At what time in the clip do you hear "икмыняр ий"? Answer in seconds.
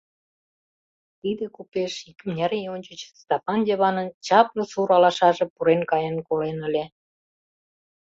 2.09-2.67